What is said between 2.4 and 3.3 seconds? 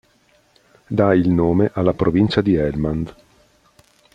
di Helmand.